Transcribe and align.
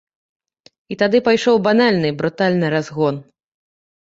І 0.95 0.95
тады 1.01 1.17
пайшоў 1.27 1.61
банальны 1.67 2.09
брутальны 2.23 2.67
разгон. 2.77 3.15